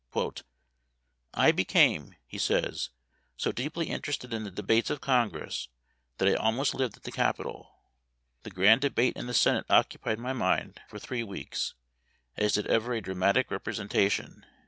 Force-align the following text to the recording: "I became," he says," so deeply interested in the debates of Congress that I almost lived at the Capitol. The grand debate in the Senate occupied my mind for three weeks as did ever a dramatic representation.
"I 1.31 1.51
became," 1.51 2.15
he 2.25 2.39
says," 2.39 2.89
so 3.37 3.51
deeply 3.51 3.85
interested 3.91 4.33
in 4.33 4.43
the 4.43 4.49
debates 4.49 4.89
of 4.89 4.99
Congress 4.99 5.67
that 6.17 6.27
I 6.27 6.33
almost 6.33 6.73
lived 6.73 6.97
at 6.97 7.03
the 7.03 7.11
Capitol. 7.11 7.71
The 8.41 8.49
grand 8.49 8.81
debate 8.81 9.15
in 9.15 9.27
the 9.27 9.33
Senate 9.35 9.67
occupied 9.69 10.17
my 10.17 10.33
mind 10.33 10.81
for 10.89 10.97
three 10.97 11.21
weeks 11.23 11.75
as 12.35 12.53
did 12.53 12.65
ever 12.65 12.95
a 12.95 13.01
dramatic 13.01 13.51
representation. 13.51 14.43